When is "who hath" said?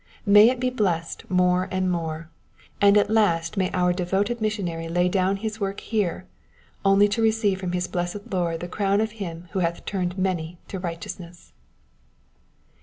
9.51-9.85